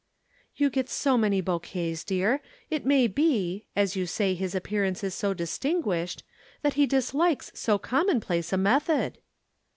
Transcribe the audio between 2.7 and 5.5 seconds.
It may be as you say his appearance is so